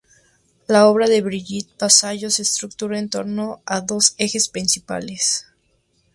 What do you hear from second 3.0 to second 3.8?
torno